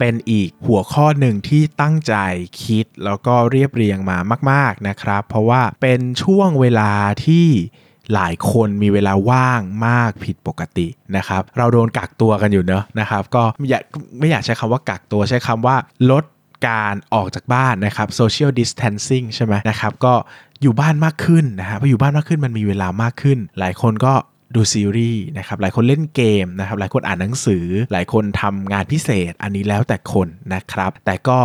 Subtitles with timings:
[0.00, 2.14] เป็นอีกหัวข้อหนึ่งที่ตั้งใจ
[2.62, 4.18] คิดแล้วก็เรียบเรียงมา
[4.50, 6.92] มาก ๆนะครับ เพราะว่าเป็นช่วงเวลา
[7.24, 7.46] ที่
[8.14, 10.86] หลายคนมีเวลาว่างมากผิดปกติ
[11.16, 13.82] นะครับ เราโดนกักตัวกันอยู่เนอะนะครับ ก็ไม่อยาก
[14.18, 15.76] ไม่อยากใช้คำว่ากักตัวใช้คำว่า
[16.10, 16.24] ลด
[16.68, 20.14] การออกจากบ้านนะครับ social distancing ใช่ไหมนะครับ ก็
[20.62, 24.14] อยู่บ้านมากขึ้นนะฮะพออยู่บ้านมากขึ้นมันมีเวลามากขึ้น หลายคนก็
[24.54, 31.40] ดูซีรีส์นะครับหลายคนเล่นเกมนะครับหลายคนอ่านหนังสือ หลายคนทำงานพิเศษ อันนี้แล้วแต่คนนะครับ แต่ก็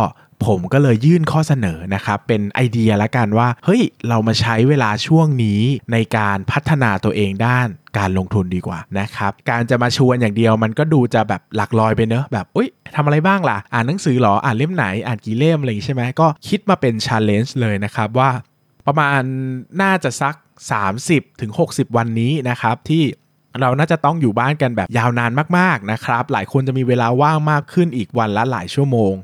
[0.46, 5.60] ผมก็เลยยื่นข้อเสนอนะครับเป็นไอเดียละกันว่า เฮ้ย เรามาใช้เวลาช่วงนี้
[5.92, 18.30] ในการพัฒนาตัวเองด้านการลงทุนดีกว่านะครับ การจะมาชวนอย่างเดียวมันก็ดูจะแบบหลักลอยไปเนอะแบบอุ้ยทำอะไรบ้างล่ะ อ่านหนังสือหรอ อ่านเล่มไหน อ่านกี่เล่มอะไรอย่างงี้ใช่ไหมก็คิดมาเป็น challenge เลยนะครับว่า
[18.86, 19.22] ประมาณ
[19.82, 20.34] น่าจะสัก
[20.88, 23.04] 30ถึง60วันนี้นะครับที่
[23.60, 29.14] เราน่าจะต้องอยู่บ้านกันแบบยาวนานมากๆนะครับ หลายคนจะมีเวลาว่างมากขึ้นอีกวันละหลายชั่วโมง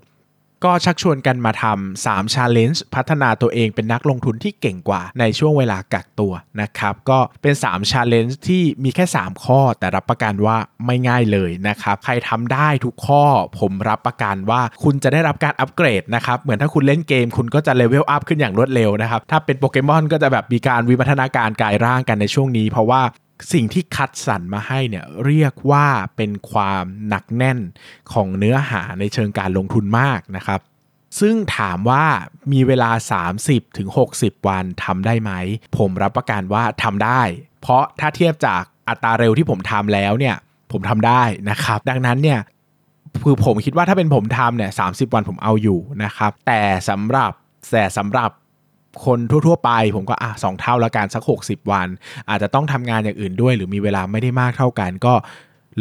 [0.65, 13.25] ก็ชักชวนกันมาทำ3 Challenge พัฒนาตัวเองเป็นนักลงทุนที่เก่งกว่าในช่วงเวลากักตัวนะครับ ก็เป็น3 Challenge ที่มีแค่ 3 ข้อ แต่รับประกันว่าไม่ง่ายเลยนะครับ ใครทำได้ทุกข้อ
[13.61, 23.03] ผมรับประกันว่าคุณจะได้รับการอัปเกรดนะครับ เหมือนถ้าคุณเล่นเกม คุณก็จะเลเวลอัพขึ้นอย่างรวดเร็วนะครับ ถ้าเป็นโปเกมอนก็จะแบบมีการวิวัฒนาการกายร่างกันในช่วงนี้ เพราะว่า
[23.53, 27.59] สิ่งที่คัดสรรมาให้เนี่ยเรียกว่าเป็นความหนักแน่น
[28.13, 30.61] ของเนื้อหาในเชิงการลงทุนมากนะครับ
[31.21, 32.05] ซึ่งถามว่า
[32.53, 32.91] มีเวลา
[33.35, 33.89] 30ถึง
[34.47, 35.33] วันทำได้ไหม
[35.79, 37.23] ผมรับประกันว่าทำได้
[37.61, 40.37] เพราะถ้าเทียบจากอัตราเร็วที่ผมทำแล้วเนี่ย
[40.73, 42.41] ผมทำได้นะครับ ดังนั้นเนี่ย
[43.23, 47.33] คือผมคิดว่าถ้าเป็นผมทำเนี่ยสาวันผมเอาอยู่นะครับ แต่สำหรับ
[47.73, 48.31] แต่สำหรับ
[49.05, 51.89] คนทั่วๆไป ผมก็อะสองเท่าละกันสัก 60 วัน
[52.29, 55.15] อาจจะต้องทำงานอย่างอื่นด้วย หรือมีเวลาไม่ได้มากเท่ากันก็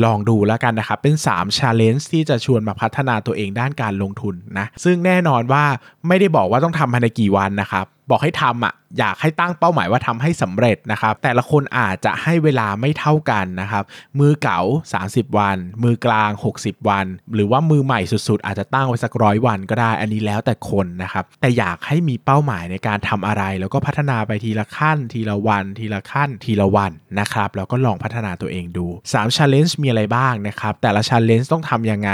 [0.06, 5.64] ลองดูแล้วกันนะครับ เป็น3 Challenge ที่จะชวนมาพัฒนาตัวเองด้านการลงทุนนะ ซึ่งแน่นอนว่า
[6.08, 13.84] ไม่ได้บอกว่าต้องทำภายในกี่วันนะครับ บอกให้ทำอะอยากให้ตั้งเป้าหมายว่าทำให้สำเร็จนะครับ แต่ละคนอาจจะให้เวลาไม่เท่ากันนะครับ
[14.20, 14.62] มือเก่า
[15.00, 17.06] 30 วัน มือกลาง 60 วัน
[17.36, 32.12] หรือว่ามือใหม่สุดๆ อาจจะตั้งไว้สักร้อยวันก็ได้ อันนี้แล้วแต่คนนะครับ แต่อยากให้มีเป้าหมายในการทำอะไร แล้วก็พัฒนาไปทีละขั้น ทีละวัน ทีละขั้น ทีละวันนะครับ แล้วก็ลองพัฒนาตัวเองดู3 Challenge มีอะไรบ้างนะครับ แต่ละ Challenge ต้องทำยังไง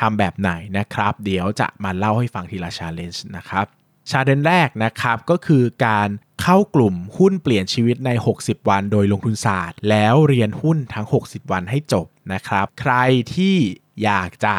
[0.00, 3.66] ทำแบบไหนนะครับ เดี๋ยวจะมาเล่าให้ฟังทีละ Challenge นะครับ
[4.10, 6.08] ชาเลนแรกนะครับก็คือการ
[6.42, 8.10] เข้ากลุ่มหุ้นเปลี่ยนชีวิตใน
[8.40, 12.94] 60 วันโดยลงทุนศาสตร์ แล้วเรียนหุ้นทั้ง 60 วันให้จบนะครับ ใคร
[13.34, 13.56] ที่
[14.04, 14.56] อยากจะ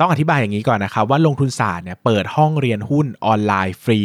[0.00, 4.00] ต้องอธิบายอย่างนี้ก่อนนะครับว่าลงทุนศาสตร์เนี่ยเปิดห้องเรียนหุ้นออนไลน์ฟรี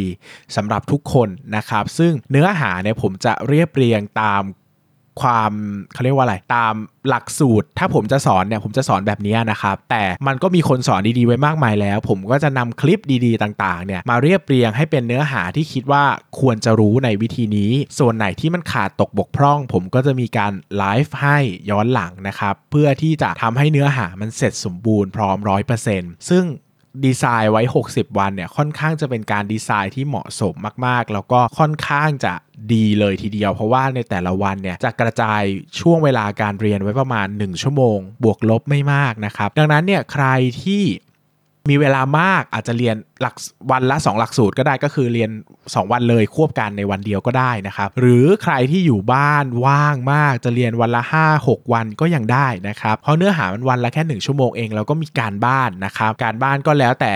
[0.56, 4.42] สำหรับทุกคนนะครับ ซึ่งเนื้อหาเนี่ยผมจะเรียบเรียงตาม
[5.22, 5.52] ความ
[5.94, 6.74] เขาเรียกว่าอะไรตาม
[7.10, 16.04] หลักสูตร ถ้าผมจะสอนเนี่ยผมจะสอนแบบนี้นะครับแต่มันก็มีคนสอนดีๆไว้มากมายแล้ว ผมก็จะนำคลิปดีๆต่างๆเนี่ยมาเรียบเรียงให้เป็นเนื้อหาที่คิดว่า
[16.40, 21.38] ควรจะรู้ในวิธีนี้ ส่วนไหนที่มันขาดตกบกพร่อง ผมก็จะมีการไลฟ์ให้
[21.70, 26.44] ย้อนหลังนะครับเพื่อที่จะทำให้เนื้อหามันเสร็จสมบูรณ์พร้อมร้อยเปอร์เซ็นต์ซึ่ง
[27.06, 30.54] ดีไซน์ไว้ 60 วันเนี่ยค่อนข้างจะเป็นการดีไซน์ที่เหมาะสม
[30.86, 32.34] มาก ๆ แล้วก็ค่อนข้างจะ
[32.74, 35.42] ดีเลยทีเดียว เพราะว่าในแต่ละวันเนี่ยจะกระจาย
[35.80, 40.26] ช่วงเวลาการเรียนไว้ประมาณ 1 ชั่วโมง บวกลบไม่มากนะครับ ดังนั้นเนี่ยใคร
[40.64, 40.84] ที่
[41.70, 43.36] มีเวลามากอาจจะเรียนหลัก
[43.72, 45.30] วันละ 2 หลักสูตรก็ได้ก็คือเรียน
[45.62, 57.14] 2 วันเลยควบกันในวันเดียวก็ได้นะครับ หรือใครที่อยู่บ้านว่างมากจะเรียนวันละ 5 6 วันก็ยังได้นะครับเพราะเนื้อหามันวันละแค่ 1 ชั่วโมงเองแล้วก็มีการบ้านนะครับ การบ้านก็แล้วแต่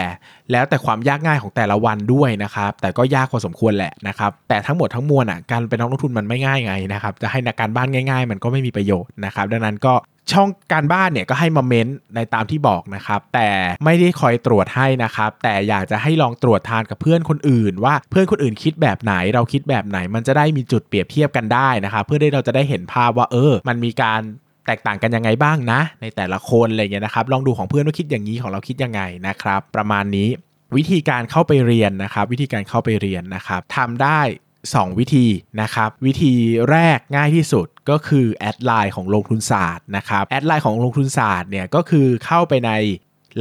[0.52, 9.94] แล้วแต่ความยากง่ายของแต่ละวันด้วยนะครับแต่ก็ยากพอสมควรแหละนะครับแต่ทั้งหมดทั้งมวลอะการเป็นนักลงทุนมันไม่ง่ายไงนะครับจะให้นักการบ้านง่าย ๆ มันก็ไม่มีประโยชน์นะครับดังนั้นก็
[10.32, 13.50] ช่องการบ้านเนี่ยก็ให้มาเม้นในตามที่บอกนะครับ แต่
[13.86, 24.22] ไม่ได้คอยตรวจให้นะครับ แต่อยากจะให้ลองตรวจทานกับเพื่อนคนอื่น ว่าเพื่อนคนอื่นคิดแบบไหน เราคิดแบบไหน มันจะได้มีจุดเปรียบเทียบกันได้นะครับ เพื่อที่เราจะได้เห็นภาพว่าเออ มันมีการ
[24.66, 30.30] แตกต่างกันยังไงบ้างนะ ในแต่ละคนอะไรเงี้ยนะครับ ลองดูของเพื่อนว่าคิดอย่างนี้ของเราคิดยังไงนะครับ ประมาณนี้
[30.78, 34.20] วิธีการเข้าไปเรียนนะครับ วิธีการเข้าไปเรียนนะครับทำได้
[34.68, 35.28] 2 วิธี
[35.62, 36.34] นะครับ วิธี
[36.72, 42.72] แรกง่ายที่สุดก็คือ add Line ของลงทุนศาสตร์นะครับ add Line ของลงทุนศาสตร์เนี่ยก็คือเข้าไปใน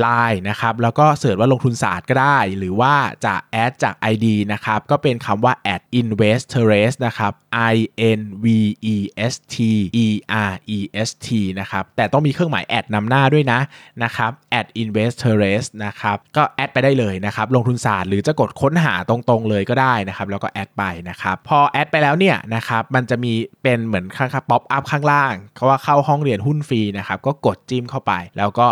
[0.07, 7.33] Line นะครับแล้วก็ search ว่าลงทุนศาสตร์ก็ได้ หรือว่าจะ add จาก ID นะครับก็เป็นคำว่า at investerest นะครับ
[7.73, 7.75] i
[8.19, 8.47] n v
[8.95, 8.99] e
[9.33, 9.57] s t
[10.05, 10.07] e
[10.55, 10.79] r e
[11.09, 11.29] s t
[11.61, 13.61] นะครับแต่ต้องมีเครื่องหมาย at นำหน้าด้วยนะ
[14.03, 28.69] นะครับ at investors นะครับก็ add ไปได้เลยนะครับลงทุนศาสตร์หรือจะกดค้นหาตรงๆเลยก็ได้นะครับแล้วก็ add ไปนะครับพอ add ไปแล้วเนี่ยนะครับมันจะมีเป็นเหมือนข้าง pop up ข้างล่างเขาว่าเข้าห้องเรียนหุ้นฟรีนะครับก็กดจิ้มเข้าไป แล้วก็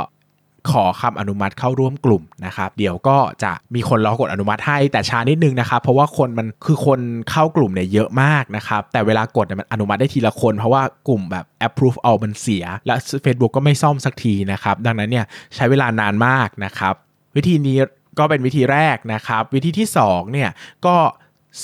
[0.73, 15.25] ขอคำอนุมัติเข้าร่วมกลุ่มนะครับ เดี๋ยวก็จะมีคนรอกดอนุมัติให้แต่ช้านิดนึงนะครับ เพราะว่าคนมันคือคนเข้ากลุ่มเนี่ยเยอะมากนะครับ แต่เวลากดเนี่ยมันอนุมัติได้ทีละคน เพราะว่ากลุ่มแบบ approve all มันเสีย และ Facebook ก็ไม่ซ่อมสักทีนะครับ ดังนั้นเนี่ย
[15.55, 16.95] ใช้เวลานานมากนะครับ
[17.37, 17.79] วิธีนี้
[18.19, 20.51] ก็เป็นวิธีแรกนะครับ วิธีที่2เนี่ย
[20.87, 20.97] ก็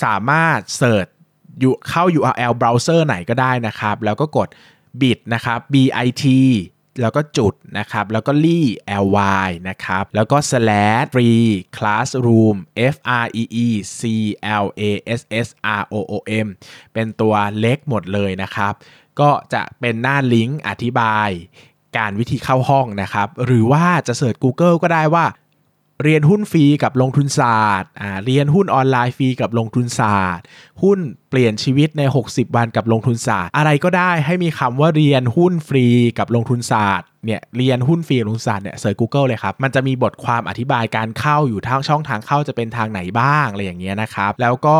[0.02, 1.06] สามารถเสิร์ช
[1.88, 4.48] เข้า URL browser ไหนก็ได้นะครับ แล้วก็กด
[5.00, 5.90] bit นะครับ bit
[7.00, 8.66] แล้วก็จุดนะครับ แล้วก็ลี่
[9.16, 12.56] ly นะครับ แล้วก็ slash free classroom
[12.94, 13.68] f r e e
[14.00, 14.02] c
[14.62, 14.82] l a
[15.18, 15.48] s s
[15.80, 16.46] r o o m
[16.92, 18.72] เป็นตัวเล็กหมดเลยนะครับ
[19.20, 21.30] ก็จะเป็นหน้าลิงก์อธิบาย
[21.96, 25.24] การวิธีเข้าห้องนะครับ หรือว่าจะเสิร์ช Google ก็ได้ว่า
[26.02, 30.44] เรียนหุ้นฟรีกับลงทุนศาสตร์อ่าเรียนหุ้นออนไลน์ฟรีกับลงทุนศาสตร์
[30.82, 30.98] หุ้น
[31.30, 35.86] เปลี่ยนชีวิตใน 60 วันกับลงทุนศาสตร์ อะไรก็ได้ให้มีคำว่าเรียนหุ้นฟรี
[36.18, 44.78] กับลงทุนศาสตร์เนี่ยเรียนหุ้นฟรีลงทุนศาสตร์เนี่ยเสิร์ช Google เลยครับมันจะมีบทความอธิบายการเข้าอยู่ทางช่องทางเข้าจะเป็นทางไหนบ้างอะไรอย่างเงี้ยนะครับแล้วก็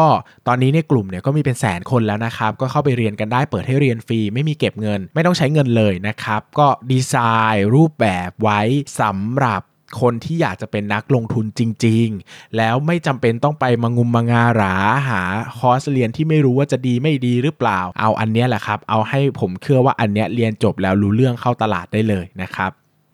[0.48, 7.14] ตอนนี้ในกลุ่มเนี่ยก็มีเป็นแสนคนแล้วนะครับก็เข้าไปเรียนกันได้เปิดให้เรียนฟรีไม่มีเก็บเงิน ไม่ต้องใช้เงินเลยนะครับก็ดีไซ
[7.54, 8.60] น์รูปแบบไว้
[9.00, 9.62] สำหรับ
[10.00, 14.74] คนที่อยากจะเป็นนักลงทุนจริง ๆ แล้วไม่จำเป็นต้องไปมางุมมางาหรา
[15.08, 15.22] หา
[15.58, 22.70] คอร์สเรียนที่ไม่รู้ว่าจะดีไม่ดีหรือเปล่า เอาอันนี้แหละครับ เอาให้ผมเชื่อว่าอันนี้เรียนจบแล้วรู้เรื่องเข้าตลาดได้เลยนะครับ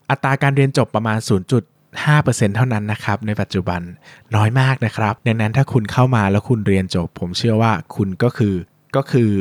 [0.09, 1.17] อัตราการเรียนจบประมาณ
[1.87, 3.81] 0.5%เท่านั้นนะครับในปัจจุบัน
[4.35, 8.55] น้อยมากนะครับดังนั้นถ้าคุณเข้ามาแล้วคุณเรียนจบ ผมเชื่อว่าคุณก็คือ
[8.95, 9.31] ก็คือ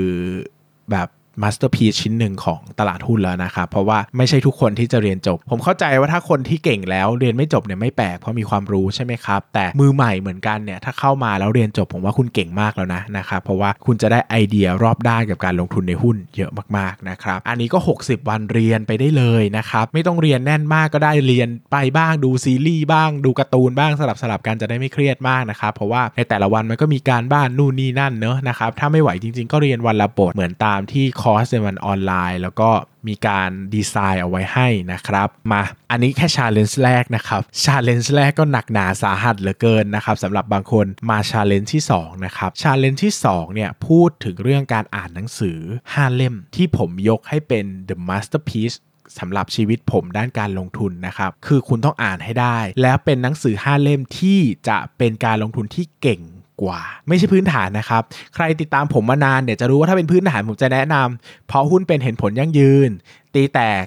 [0.90, 1.08] แบบ
[1.42, 32.70] masterpiece ชิ้นหนึ่งของตลาดหุ้นแล้วนะครับเพราะว่าไม่ใช่ทุกคนที่จะเรียนจบ ผมเข้าใจว่าถ้าคนที่เก่งแล้วเรียนไม่จบเนี่ยไม่แปลกเพราะมีความรู้ใช่ไหมครับแต่มือใหม่เหมือนกันเนี่ยถ้าเข้ามาแล้วเรียนจบผมว่าคุณเก่งมากแล้วนะนะครับเพราะว่าคุณจะได้ไอเดียรอบด้านกับการลงทุนในหุ้นเยอะมากๆนะครับอันนี้ก็ 60 วันเรียนไปได้เลยนะครับไม่ต้องเรียนแน่นมากก็ได้เรียนไปบ้างดูซีรีส์บ้างดูการ์ตูนบ้างสลับสลับกันจะได้ไม่เครียดมากนะครับเพราะว่าในแต่ละวันมันก็มีการบ้านนู่นนี่นั่นเนอะนะครับถ้าไม่ไหวจริง ๆ ก็เรียนวันละบทเหมือนตามที่คอร์สในวันออนไลน์ แล้วก็
[33.08, 48.76] มีการดีไซน์เอาไว้ให้นะครับมาอันนี้แค่ challenge แรกนะครับ challenge แรกก็หนักหนาสาหัสเหลือเกินนะครับสำหรับบางคนมา challenge ที่2นะครับ challenge ที่2เนี่ยพูดถึงเรื่องการอ่านหนังสือ 5 เล่มที่ผมยกให้เป็น the masterpiece
[49.18, 56.22] สำหรับชีวิตผมด้านการลงทุนนะครับ คือคุณต้องอ่านให้ได้ แล้วเป็นหนังสือ 5 เล่มที่จะเป็นการลงทุนที่เก่ง
[56.62, 58.02] กว่า ไม่ใช่พื้นฐานนะครับ
[58.34, 62.90] ใครติดตามผมมานานเนี่ยจะรู้ว่าถ้าเป็นพื้นฐานผมจะแนะนำเพาะหุ้นเป็นเห็นผลยั่งยืน
[63.34, 63.84] ตีแตก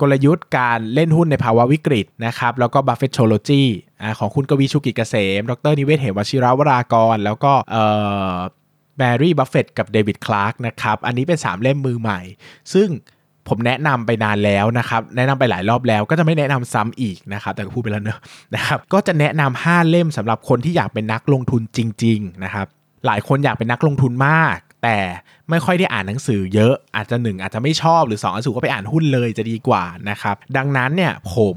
[0.00, 3.62] กลยุทธ์การเล่นหุ้นในภาวะวิกฤตนะครับแล้วก็ Buffettology
[4.18, 7.84] ของคุณกวีชูกิจเกษม ดร.นิเวศน์ เหมวชิรวรากร แล้วก็เอ่
[8.32, 8.36] อ
[8.98, 12.20] แมรี่บัฟเฟตกับเดวิดคลาร์กนะครับ อันนี้เป็น 3 เล่มมือใหม่
[12.74, 12.88] ซึ่ง
[13.48, 18.20] ผมแนะนำไปนานแล้วนะครับ แนะนำไปหลายรอบแล้วก็จะไม่แนะนำซ้ำอีกนะครับ แต่ก็พูดไปแล้วเนอะ
[18.54, 22.66] นะครับ ก็จะแนะนำ5เล่มสำหรับคนที่อยากเป็นนักลงทุนจริง ๆ นะครับ
[23.06, 24.98] หลายคนอยากเป็นนักลงทุนมาก แต่
[25.50, 31.56] ไม่ค่อยได้อ่านหนังสือเยอะอาจจะ 1 อาจจะไม่ชอบหรือ2อาจจะก็ไปอ่านหุ้นเลยจะดีกว่านะครับ ดังนั้นเนี่ยผม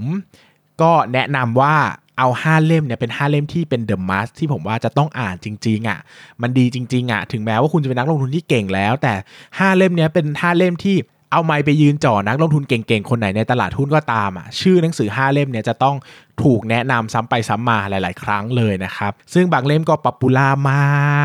[0.82, 1.76] ก็แนะนำว่า
[2.20, 6.00] เอา5เล่มเนี่ยเป็น 5 เล่มที่เป็นเดอะมัสที่ผมว่าจะต้องอ่านจริงๆอะ่ะ
[6.42, 9.14] มันดีจริงๆอะ่ะถึงแม้ว่าคุณจะเป็นนักลงทุนที่เก่งแล้ว แต่
[9.48, 10.96] 5 เล่มเนี้ยเป็น 5 เล่มที่
[11.36, 15.96] เอาไม้ไปยืนจ่อนักลงทุนเก่งๆ คนไหนในตลาดหุ้นก็ตามอะชื่อหนังสือ 5 เล่มเนี่ยจะต้อง
[16.44, 20.74] ถูกแนะนำซ้ำไปซ้ำมาหลาย ๆ ครั้งเลยนะครับ ซึ่งบางเล่มก็ป๊อปปูล่าม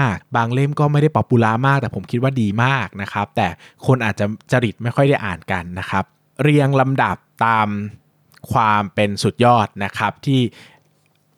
[0.00, 3.48] าก บางเล่มก็ไม่ได้ popular มาก แต่ผมคิดว่าดีมากนะครับ แต่
[3.86, 6.04] คนอาจจะจริตไม่ค่อยได้อ่านกันนะครับ
[6.42, 7.68] เรียงลำดับตาม
[8.52, 10.40] ความเป็นสุดยอดนะครับที่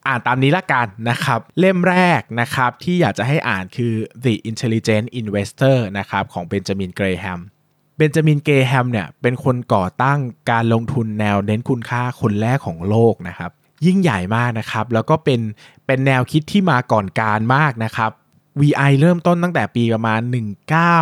[0.09, 7.41] อ่านตามนี้ละกันนะครับ เล่มแรกนะครับที่อยากจะให้อ่านคือ The Intelligent Investor นะครับของเบนจามินเกรแฮม
[7.97, 10.19] เบนจามินเกรแฮมเนี่ยเป็นคนก่อตั้ง
[10.51, 13.51] การลงทุนแนวเน้นคุณค่าคนแรกของโลกนะครับ
[13.87, 15.41] ยิ่งใหญ่มากนะครับ แล้วก็เป็น
[15.87, 18.11] เป็นแนวคิดที่มาก่อนกาลมากนะครับ
[18.61, 20.21] VI เริ่มต้นตั้งแต่ปีประมาณ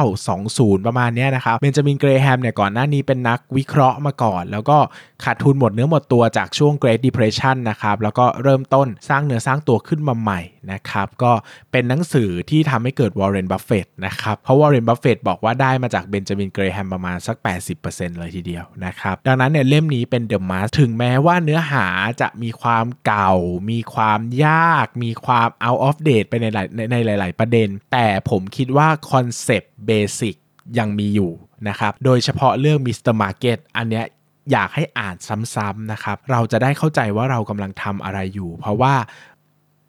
[0.03, 4.79] 1920 ประมาณนี้นะครับ เบนจามิน เกรแฮมเนี่ยก่อนหน้านี้เป็นนักวิเคราะห์มาก่อน แล้วก็
[5.25, 10.41] ขาดทุนหมดเนื้อหมดตัวจากช่วง Great Depression นะครับ แล้วก็เริ่มต้นสร้างเนื้อสร้างตัวขึ้นมาใหม่
[10.73, 11.33] นะครับ ก็
[11.73, 17.37] เป็นหนังสือที่ทำให้เกิดวอร์เรน บัฟเฟตนะครับ เพราะวอร์เรน บัฟเฟตบอกว่าได้มาจากเบนจามิน เกรแฮมประมาณสัก
[17.79, 21.87] 80%เลยทีเดียวนะครับ ดังนั้นเนี่ยเล่มนี้เป็น the must ถึงแม้ว่าเนื้อหา
[22.21, 23.33] จะมีความเก่า
[23.71, 30.37] มีความยาก มีความ out of date ไปในหลายในหลาย ๆประเด็น แต่ผมคิดว่า concept basic
[30.79, 31.33] ยังมีอยู่
[31.69, 33.15] นะครับโดยเฉพาะเรื่อง Mr.
[33.15, 34.05] Market อันเนี้ย
[34.53, 35.17] อยากให้อ่าน
[35.55, 38.95] ซ้ำๆนะครับ เราจะได้เข้าใจว่าเรากำลังทำอะไรอยู่ เพราะว่า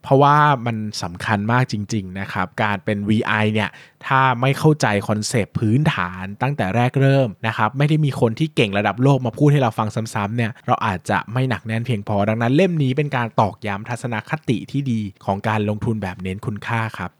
[0.03, 3.69] เพราะว่ามันสำคัญมากจริง ๆ นะครับ การเป็น VI เนี่ย
[4.07, 17.11] ถ้าไม่เข้าใจ concept พื้นฐานตั้งแต่แรกเริ่มนะครับ ไม่ได้มีคนที่เก่งระดับโลกมาพูดให้เราฟังซ้ำๆเนี่ย เราอาจจะไม่หนักแน่นเพียงพอ ดังนั้นเล่มนี้เป็นการตอกย้ำทัศนคติที่ดีของการลงทุนแบบเน้นคุณค่าครับ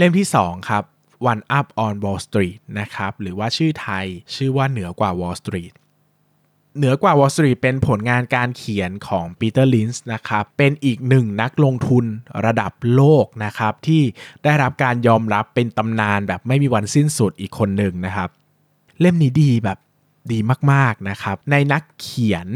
[0.00, 0.84] เล่มที่ 2 ครับ
[1.30, 5.72] One Up on Wall Street นะครับ หรือว่าชื่อไทยชื่อว่าเหนือกว่า Wall Street
[6.76, 12.04] เหนือกว่า Wall Street เป็นผลงานการเขียนของปีเตอร์ลินส์นะครับ เป็นอีกหนึ่งนักลงทุน
[12.46, 14.02] ระดับโลกนะครับ ที่
[14.44, 18.30] ได้รับการยอมรับเป็นตำนานแบบไม่มีวันสิ้นสุดอีกคนหนึ่งนะครับ
[19.00, 19.78] เล่มนี้ดีแบบ
[20.32, 20.38] ดี
[20.72, 22.46] มากๆนะครับ ในนักเขียน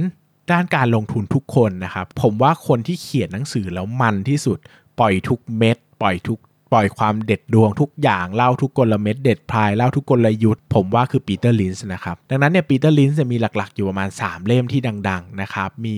[0.50, 4.58] ด้านการลงทุนทุกคนนะครับ ผมว่าคนที่เขียนหนังสือแล้วมันที่สุด
[4.98, 6.40] ปล่อยทุกเม็ด ปล่อยทุก
[6.72, 15.96] ปล่อยความเด็ดดวงทุกอย่างเล่าทุกกลเม็ดเด็ดพรายเล่าทุกกลยุทธ์ผมว่าคือปีเตอร์ลินช์นะครับดังนั้นเนี่ยปีเตอร์ลินช์จะมีหลักๆ อยู่ประมาณ 3 เล่มที่ดัง ๆ นะครับ มี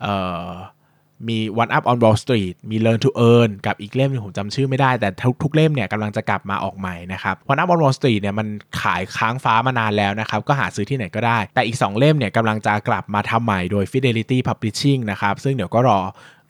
[0.00, 0.14] เอ่
[0.46, 0.50] อ
[1.28, 8.20] มี One Up on Wall Street มี Learn to Earn กับอีกเล่มนึงผมจำชื่อไม่ได้แต่ทุกทุกเล่มเนี่ยกำลังจะกลับมาออกใหม่นะครับ One Up on Wall Street
[8.20, 8.48] เนี่ยมัน
[8.80, 16.00] ขายค้างฟ้ามานานแล้วนะครับ ก็หาซื้อที่ไหนก็ได้ แต่อีก 2 เล่มเนี่ยกำลังจะกลับมาทำใหม่โดย Fidelity Publishing นะครับ ซึ่งเดี๋ยวก็รอ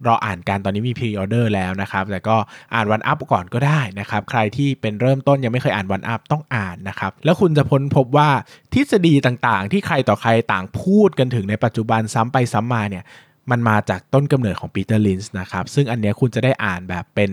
[0.07, 2.37] รออ่านกันตอนนี้มี pre-order แล้วนะครับ แต่ก็
[2.75, 8.29] อ่าน One Up ก่อนก็ได้นะครับ ใครที่เป็นเริ่มต้นยังไม่เคยอ่าน One Up ต้องอ่านนะครับ แล้วคุณจะค้นพบว่า
[8.73, 13.05] ทฤษฎีต่างๆ ที่ใครต่อใครต่างพูดกันถึงในปัจจุบันซ้ำไปซ้ำมาเนี่ย
[13.51, 17.31] มันมาจากต้นกำเนิดของปีเตอร์ลินช์นะครับ ซึ่งอันเนี้ยคุณจะได้อ่านแบบเป็น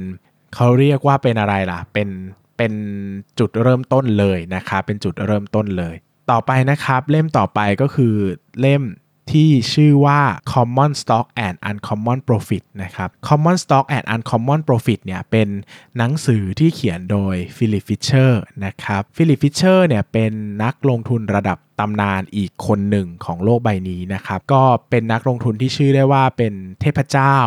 [0.55, 2.10] เขาเรียกว่าเป็นอะไรล่ะ เป็น
[2.58, 2.74] เป็น
[3.39, 5.96] จุดเริ่มต้นเลยนะครับ เป็นจุดเริ่มต้นเลย
[6.32, 8.13] ต่อไปนะครับ เล่มต่อไปก็คือ
[8.62, 8.82] เล่ม
[9.32, 10.22] ที่ชื่อว่า
[10.53, 15.50] Common Stock and Uncommon Profit นะครับ Common Stock and Uncommon Profit เนี่ยเป็น
[15.98, 20.32] หนังสือที่เขียนโดยฟิลิปฟิชเชอร์นะครับฟิลิปฟิชเชอร์เนี่ยเป็น
[20.63, 27.38] นักลงทุนระดับตำนานอีกคนหนึ่งของโลกใบนี้นะครับ ก็เป็นนักลงทุนที่ถือได้ว่าเป็นเทพเจ้า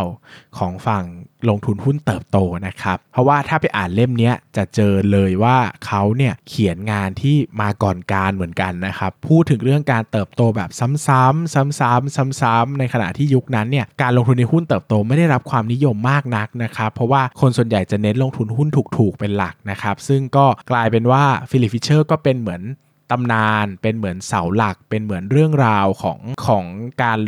[0.59, 1.04] ของฝั่ง
[1.49, 5.56] ลงทุนหุ้นเติบโตนะครับ เพราะว่าถ้าไปอ่านเล่มนี้จะเจอเลยว่า
[5.87, 18.68] เขาเนี่ยเขียนงานที่มาก่อนกาลเหมือนกันนะครับ พูดถึงเรื่องการเติบโตแบบซ้ำๆซ้ำๆซ้ำๆในขณะที่ยุคนั้นเนี่ยการลงทุนในหุ้นเติบโตไม่ได้รับความนิยมมากนักนะครับ เพราะว่าคนส่วนใหญ่จะเน้นลงทุนหุ้น
[18.99, 22.62] ถูกๆเป็นหลักนะครับ ซึ่งก็กลายเป็นว่าฟิลิปฟิชเชอร์ก็เป็นเหมือน
[23.10, 26.64] ตำนานเป็นเหมือนเสาหลัก เป็นเหมือนเรื่องราวของของ
[27.02, 27.18] การ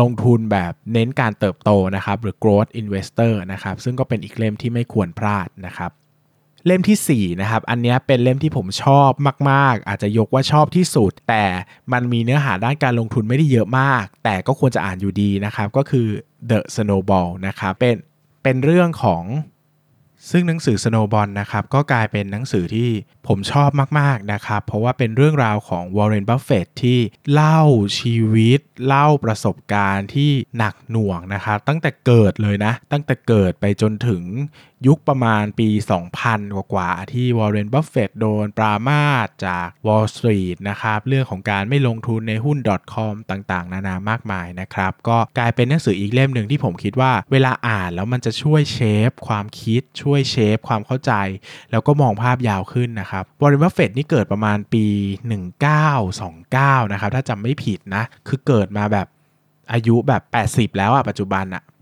[0.00, 5.92] ลงทุนแบบเน้นการเติบโตนะครับ หรือ growth investor นะครับ ซึ่งก็เป็นอีกเล่มที่ไม่ควรพลาดนะครับ
[6.66, 9.10] เล่มที่4นะครับ อันนี้เป็นเล่มที่ผมชอบ
[9.50, 11.44] มาก ๆ อาจจะยกว่าชอบที่สุด แต่
[11.92, 16.06] มันมีเนื้อหาด้านการลงทุนไม่ได้เยอะมาก แต่ก็ควรจะอ่านอยู่ดีนะครับ ก็คือ
[16.50, 17.96] The Snowball นะครับ เป็น
[18.42, 19.22] เป็นเรื่องของ
[20.30, 22.90] ซึ่งหนังสือ Snowball นะครับก็กลายเป็นหนังสือที่
[23.26, 26.98] ผมชอบมากๆนะครับ เพราะว่าเป็นเรื่องราวของวอร์เรนบัฟเฟตที่
[27.32, 27.60] เล่า
[27.98, 34.22] ชีวิต เล่าประสบการณ์ที่หนักหน่วงนะครับ ตั้งแต่เกิดเลยนะ ตั้งแต่เกิดไปจนถึง
[34.86, 35.68] ยุคประมาณปี
[36.12, 42.58] 2000 กว่าๆที่วอร์เรนบัฟเฟตโดนปรามาสจาก Wall Street นะครับ เรื่องของการไม่ลงทุนในหุ้น
[42.94, 51.12] .com ต่างๆ นานามากมายนะครับ ก็กลายเป็นหนังสืออีกเล่มหนึ่งที่ผมคิดว่าเวลาอ่านแล้วมันจะช่วย shape ความคิดช่วย shape ความเข้าใจ
[51.70, 54.86] แล้วก็มองภาพยาวขึ้นนะครับวอร์เรนบัฟเฟตนี่เกิดประมาณปี
[55.64, 59.08] 1929 นะครับ ถ้าจำไม่ผิดนะ คือเกิดมาแบบ
[59.72, 60.22] อายุแบบ
[60.72, 61.72] 80 แล้วอะปัจจุบันอะ80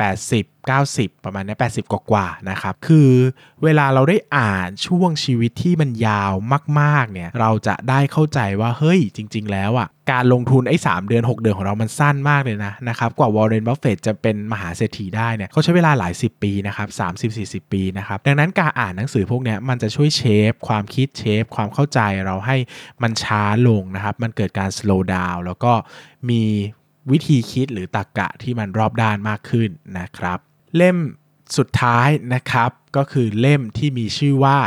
[0.70, 3.10] 90 ประมาณนี้80 กว่าๆนะครับ คือ
[3.64, 6.32] เวลาเราได้อ่านช่วงชีวิตที่มันยาว
[6.80, 16.88] มากๆ เนี่ย เราจะได้เข้าใจว่าเฮ้ยจริง ๆ แล้วอะการลงทุนไอ้ 3 เดือน 6 เดือนของเรามันสั้นมากเลยนะนะครับ กว่าวอร์เรนบัฟเฟตจะเป็นมหาเศรษฐีได้เนี่ยเขาใช้เวลาหลาย 10 ปีนะครับ
[17.66, 22.56] 30-40 ปีนะครับ ดังนั้นการอ่านหนังสือพวกนี้มันจะช่วย shape ความคิด shape ความเข้าใจเราให้
[23.02, 25.72] มันช้าลงนะครับ มันเกิดการ slow down แล้วก็
[26.30, 26.42] มี
[27.10, 30.38] วิธีคิดหรือตรรกะที่มันรอบด้านมากขึ้นนะครับ
[30.76, 30.96] เล่ม
[31.56, 34.58] สุดท้ายนะครับก็คือเล่มที่มีชื่อว่า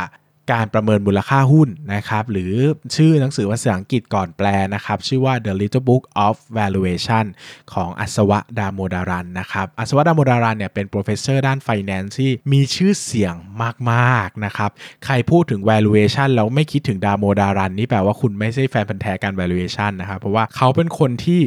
[0.53, 2.53] การประเมินมูลค่าหุ้นนะครับหรือ
[2.95, 7.25] ชื่อหนังสือภาษาอังกฤษก่อนแปลนะครับ ชื่อว่า The Little Book of Valuation
[7.73, 13.35] ของอัศวะดาโมดารันนะครับอัศวะดาโมดารันเนี่ยเป็น professor ด้าน finance ที่มีชื่อเสียง
[13.91, 14.71] มากๆนะครับ
[15.05, 21.41] ใครพูดถึง valuation แล้วไม่คิดถึงดาโมดารันนี่แปลว่าคุณไม่ใช่แฟนพันธ์แท้การ valuation นะครับเพราะว่าเขาเป็นคนที่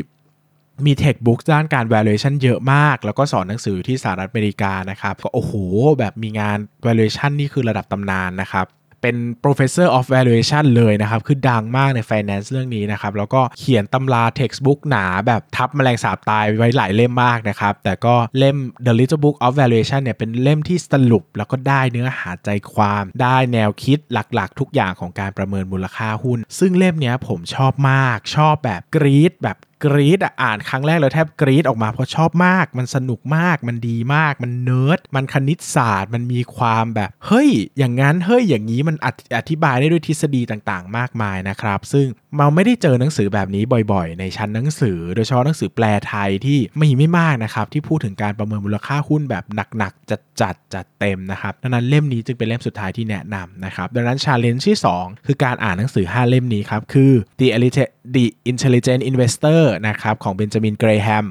[0.86, 5.52] มีเทคบุ๊กด้านการ valuation เยอะมาก แล้วก็สอนหนังสือที่สหรัฐอเมริกานะครับ ก็โอ้โห
[5.98, 8.66] แบบมีงาน valuation นี่คือระดับตำนานนะครับ
[9.02, 18.56] เป็น professor of valuation เลยนะครับ คือดังมากใน finance เรื่องนี้นะครับ แล้วก็เขียนตำรา textbook หนาแบบทับแมลงสาบตายไว้หลายเล่มมากนะครับ แต่ก็เล่ม
[18.86, 29.56] The Little Book of Valuation เนี่ยเป็นเล่มที่สรุป แล้วก็ได้เนื้อหาใจความ ได้แนวคิดหลักๆ ทุกอย่างของการประเมินมูลค่าหุ้น ซึ่งเล่มนี้ผมชอบมาก ชอบแบบกรี๊ดแบบ
[29.86, 38.96] กรีดอ่านครั้งแรกเลยแทบกรีดออกมาเพราะชอบมาก มันสนุกมาก มันดีมาก มันเนิร์ด มันคณิตศาสตร์ มันมีความแบบ เฮ้ย อย่างนั้น เฮ้ย อย่างนี้ มัน
[39.36, 42.06] อธิบายได้ด้วยทฤษฎีต่างๆ มากมายนะครับ ซึ่ง
[42.38, 43.62] เราไม่ได้เจอหนังสือแบบนี้
[43.92, 49.44] บ่อยๆ ในชั้นหนังสือ โดยเฉพาะหนังสือแปลไทยที่มีไม่มากนะครับที่พูดถึงการประเมินมูลค่าหุ้นแบบ
[49.78, 61.26] หนักๆจัดจัดจัดเต็มนะครับดังนั้นเล่มนี้จึงเป็นเล่มสุดท้ายที่แนะนำนะครับดังนั้น challenge ที่ 2 คือการอ่านหนังสือ 5 เล่มนี้ครับคือ The Intelligent Investor นะครับของเบนจามินเกรแฮม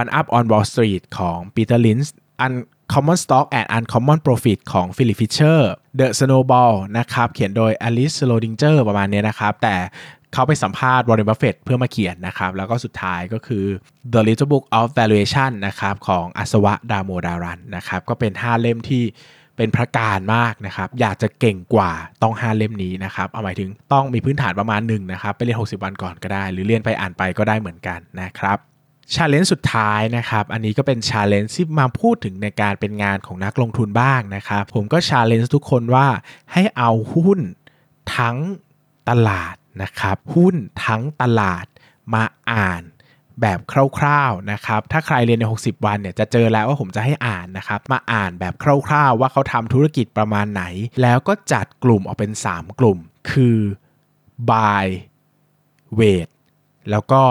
[0.00, 2.08] One Up on Wall Street ของ Peter Lynch
[2.46, 5.60] Uncommon Stock and Uncommon Profit ของ Philip Fisher
[5.98, 9.76] The Snowball นะครับเขียนโดย Alice Schroeder ประมาณนี้นะครับ แต่
[10.32, 13.64] เขาไปสัมภาษณ์วอร์เรนบัฟเฟตเพื่อมาเขียนนะครับ แล้วก็สุดท้ายก็คือ
[14.12, 19.04] The Little Book of Valuation นะครับของอัศวะดาโมดารันนะครับ ก็เป็น 5 เล่มที่
[19.58, 28.58] เป็นพระการมากนะครับอยากจะเก่งกว่าต้อง5เล่มนี้นะครับเอาหมายถึงต้องมีพื้นฐานประมาณหนึ่งนะครับไปเรียน 60 วันก่อนก็ได้ หรือเรียนไปอ่านไปก็ได้เหมือนกันนะครับ
[29.14, 36.06] challenge สุดท้ายนะครับ อันนี้ก็เป็น challenge ที่มาพูดถึงในการเป็นงานของนักลงทุนบ้างนะครับ ผมก็ challenge ทุกคนว่า
[36.52, 37.40] ให้เอาหุ้น
[38.16, 38.36] ทั้ง
[39.08, 41.66] ตลาดนะครับ หุ้นทั้งตลาด
[42.14, 42.82] มาอ่าน
[43.40, 43.58] แบบ
[43.98, 48.54] คร่าวๆนะครับ ถ้าใครเรียนใน 60 วันเนี่ยจะเจอแล้วว่าผมจะให้อ่านนะครับ มาอ่านแบบ
[48.86, 50.64] คร่าวๆ ว่าเขาทำธุรกิจประมาณไหน
[51.02, 52.98] แล้วก็จัดกลุ่มออกเป็น 3 กลุ่ม
[53.30, 53.58] คือ
[54.50, 54.86] buy
[55.98, 56.28] wait
[56.90, 57.22] แล้วก็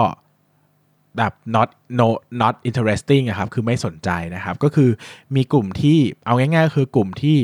[1.16, 2.08] แบบ not no
[2.42, 4.90] not interesting อะครับ คือไม่สนใจนะครับ ก็คือ
[5.34, 7.36] มีกลุ่มที่เอาง่ายๆ คือกลุ่มที่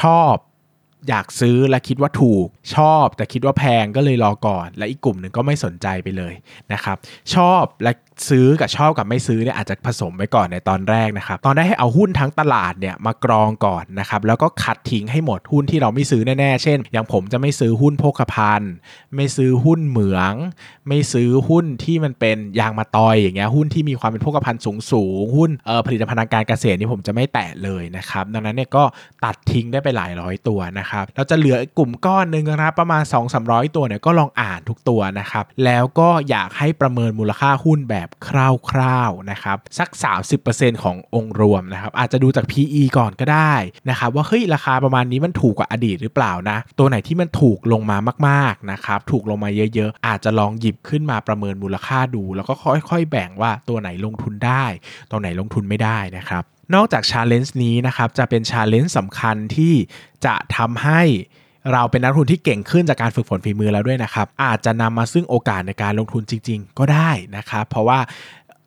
[0.00, 0.34] ชอบ
[1.08, 2.46] อยากซื้อและคิดว่าถูก
[2.76, 6.34] ชอบแต่คิดว่าแพงก็เลยรอก่อน และอีกกลุ่มหนึ่งก็ไม่สนใจไปเลย
[6.72, 6.96] นะครับ
[7.34, 7.92] ชอบและ
[8.28, 18.72] ซื้อกับชอบกับไม่ซื้อเนี่ยอาจจะผสมไว้ก่อนในตอนแรกนะครับ ตอนได้ให้เอาหุ้นทั้งตลาดเนี่ยมากรองก่อนนะครับ แล้วก็คัดทิ้งให้หมดหุ้นที่เราไม่ซื้อแน่ๆ เช่น อย่างผมจะไม่ซื้อหุ้นโภคภัณฑ์
[19.16, 20.34] ไม่ซื้อหุ้นเหมือง
[20.88, 28.84] ไม่ซื้อหุ้นที่มันเป็นยางมาตอยอย่างเงี้ยหุ้นที่มีความเป็นโภคภัณฑ์สูงสูงหุ้นเอ่อผลิตภัณฑ์การเกษตรนี่ผมจะไม่แตะเลยนะครับ ดังนั้นเนี่ยก็
[29.24, 38.30] ตัดทิ้งได้ไปหลายร้อยตัวนะครับเราจะเหลือกลุ่มก้อนหนึ่งนะครับประมาณ 2 3 0 0 ตัวเนี่ยก็ลองอ่านทุกตัวนะครับแล้วก็อยากให้ประเมินมูลค่าหุ้นแบบค
[38.78, 39.88] ร่าวๆนะครับสัก
[40.36, 43.54] 30%ขององค์รวมนะครับอาจจะดูจาก PE ก่อนก็ได้
[43.90, 52.54] นะครับว่าเฮ้ยราคาประมาณนี้มันถูกกว่าอดีตหรือเปล่านะตัวไหนที่มันถูกลงมามากๆนะครับถูกลงมาเยอะๆ อาจจะลองหยิบขึ้นมาประเมินมูลค่าดู แล้วก็
[52.90, 54.64] ค่อยๆ แบ่งว่าตัวไหนลงทุนได้
[55.10, 59.74] ตัวไหนลงทุนไม่ได้นะครับนอกจาก challenge นี้นะครับจะเป็น challenge สำคัญที่
[60.24, 61.02] จะทำให้
[61.72, 68.00] เราเป็นนักทุนที่เก่งขึ้นจากการฝึกฝนฝีมือแล้วด้วยนะครับ อาจจะนำมาซึ่งโอกาสในการลงทุนจริง ๆ ก็ได้นะครับ เพราะว่า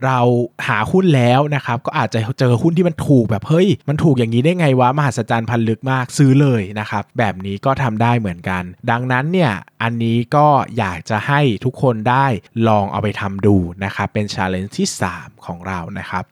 [0.06, 0.20] เรา
[0.68, 12.26] หาหุ้นแล้วนะครับ ก็อาจจะเจอหุ้นที่มันถูกแบบเฮ้ย มันถูกอย่างนี้ได้ไงวะ มหัศจรรย์พันลึกมากซื้อเลยนะครับ แบบนี้ก็ทำได้เหมือนกัน ดังนั้นเนี่ย อันนี้ก็อยากจะให้ทุกคนได้
[12.68, 16.24] ลองเอาไปทำดูนะครับ เป็นชาเลนจ์ที่ 3 ของเรานะครับ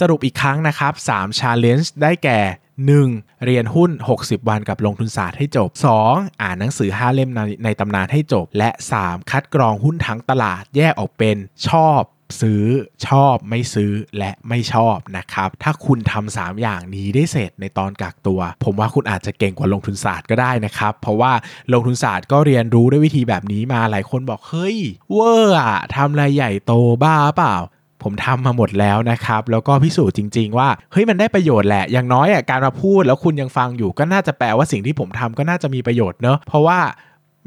[0.00, 2.40] สรุปอีกครั้งนะครับ3 Challenge ได้แก่
[2.84, 3.44] 1.
[3.44, 5.70] เรียนหุ้น 60 วันกับลงทุนศาสตร์ให้จบ
[6.06, 6.42] 2.
[6.42, 9.30] อ่านหนังสือ 5 เล่มในในตำนานให้จบ และ 3.
[9.30, 11.36] คัดกรองหุ้นทั้งตลาดแยกออกเป็น
[11.68, 12.00] ชอบ
[12.40, 12.64] ซื้อ
[13.06, 21.32] ชอบไม่ซื้อและไม่ชอบนะครับ ถ้าคุณทำ3อย่างนี้ได้เสร็จในตอนกักตัว ผมว่าคุณอาจจะเก่งกว่าลงทุนศาสตร์ก็ได้นะครับ เพราะว่า
[21.72, 24.78] ลงทุนศาสตร์ก็เรียนรู้ด้วยวิธีแบบนี้มาหลายคนบอกเฮ้ย
[25.12, 27.56] เวอร์อะทำอะไรใหญ่โตบ้าเปล่า
[28.02, 36.78] ผมทำมาหมดแล้วนะครับ แล้วก็พิสูจน์จริง ๆ ว่าเฮ้ยมันได้ประโยชน์แหละ อย่างน้อยอะการมาพูดแล้วคุณยังฟังอยู่ ก็น่าจะแปลว่าสิ่งที่ผมทำก็น่าจะมีประโยชน์เนอะเพราะว่า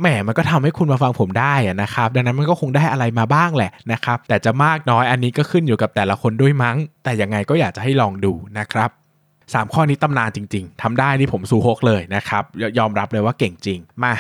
[0.01, 8.89] แหมมันก็ทำให้คุณมาฟังผมได้นะครับดังนั้นมันก็คงได้อะไรมาบ้างแหละนะครับ แต่จะมากน้อยอันนี้ก็ขึ้นอยู่กับแต่ละคนด้วยมั้ง แต่ยังไงก็อยากจะให้ลองดูนะครับ
[9.35, 12.43] 3ข้อนี้ตำนานจริง ๆทำได้นี่ผมซูฮกเลยนะครับ
[12.79, 14.13] ยอมรับเลยว่าเก่งจริงมา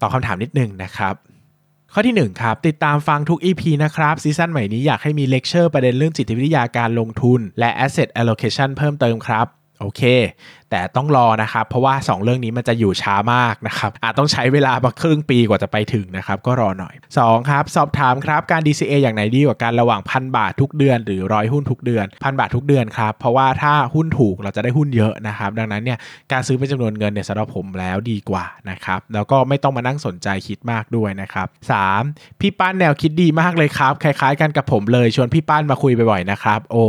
[0.00, 1.14] ตอบคำถามนิดนึงนะครับ
[1.94, 9.46] ข้อที่ 1 ครับ ติดตามฟังทุก EP นะครับ season ใหม่นี้อยากให้มีเลคเชอร์ประเด็นเรื่องจิตวิทยาการลงทุน และ Asset Allocation เพิ่มเติมครับ
[9.80, 10.02] โอเค
[10.72, 25.98] แต่ต้องรอนะครับ เพราะว่า 2 เรื่องนี้มันจะอยู่ช้ามากนะครับอาจต้องใช้เวลาประครึ่งปีกว่าจะไปถึงนะครับ ก็รอหน่อย 2 ครับ สอบถามครับการ DCA อย่างไหนดีกว่ากันระหว่างพันบาททุกเดือนหรือร้อยหุ้นทุกเดือนพันบาททุกเดือนครับ เพราะว่าถ้าหุ้นถูกเราจะได้หุ้นเยอะนะครับ ดังนั้นเนี่ย
[26.32, 31.46] การซื้อเป็นจำนวนเงินเนี่ยสำหรับผมแล้วดีกว่านะครับแล้วก็ไม่ต้องมานั่งสนใจคิดมากด้วยนะครับ
[31.98, 32.40] 3.
[32.40, 36.84] พี่ป้านแนวคิดดีมากเลยครับ คล้ายๆ กันกับผมเลยชวนพี่ป้านมาคุยบ่อยๆนะครับ โอ้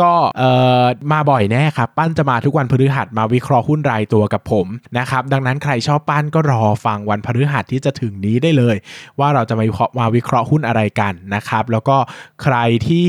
[0.00, 0.50] ก็เอ่
[0.82, 4.66] อมาบ่อยแน่ครับปั้นจะมาทุกวันพฤหัสมาวิเคราะห์หุ้นรายตัวกับผม
[4.98, 8.76] นะครับดังนั้นใครชอบปั้นก็รอฟังวันพฤหัสที่จะถึงนี้ได้เลย
[9.18, 11.96] ว่าเราจะมาวิเคราะห์มาวิเคราะห์หุ้นอะไรกันนะครับ แล้วก็
[12.42, 12.56] ใคร
[12.88, 13.08] ที่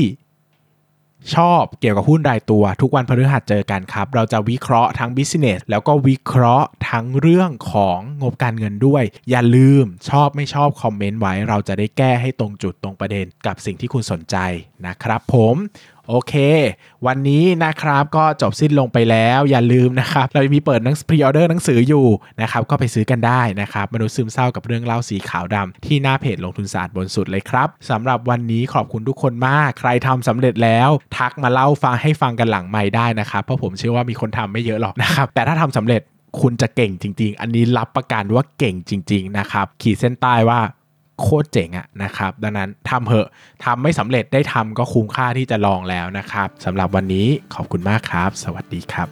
[1.36, 14.36] ชอบเกี่ยวกับหุ้นรายตัว ทุกวันพฤหัสเจอกันครับ เราจะวิเคราะห์ทั้ง business แล้วก็วิเคราะห์ทั้งเรื่องของงบการเงินด้วย อย่าลืมชอบไม่ชอบคอมเมนต์ไว้ เราจะได้แก้ให้ตรงจุดตรงประเด็นกับสิ่งที่คุณสนใจ
[14.86, 15.56] นะครับผม
[16.12, 16.34] โอเค
[17.06, 22.06] วันนี้นะครับก็จบสิ้นลงไปแล้วอย่าลืมนะครับ เรามีเปิดหนังพรีออเดอร์หนังสืออยู่
[22.40, 36.02] นะครับก็ไปซื้อกันได้นะครับมนุษย์ซึมเศร้ากับเรื่องเล่าสีขาวดำที่หน้าเพจลงทุนศาสตร์บนสุดเลยครับสำหรับวันนี้ขอบคุณทุกคนมาก ใครทำสำเร็จแล้ว ทักมาเล่าฟังให้ฟังกันหลังไม่ได้นะครับเพราะผมเชื่อว่ามีคนทำไม่เยอะหรอกนะครับแต่ถ้าทำสำเร็จ
[36.40, 40.60] คุณจะเก่งจริง ๆ อันนี้รับประกันว่าเก่งจริง ๆ นะครับ ขีดเส้นใต้ว่า
[41.22, 43.28] โคตรเจ๋งอะนะครับ ดังนั้นทำเหอะ
[43.64, 49.08] ทำไม่สำเร็จได้ทำก็คุ้มค่าที่จะลองแล้วนะครับสำหรับวันนี้ขอบคุณมากครับ สวัสดีครับ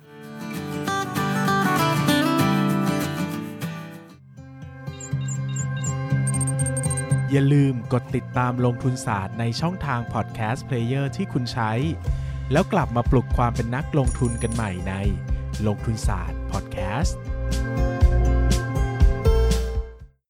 [7.33, 11.73] อย่าลืมกดติดตามลงทุนศาสตร์ในช่องทางพอดแคสต์เพลเยอร์ที่คุณใช้
[12.53, 14.95] แล้วกลับมาปลุกความเป็นนักลงทุนกันใหม่ใน
[15.67, 17.19] ลงทุนศาสตร์พอดแคสต์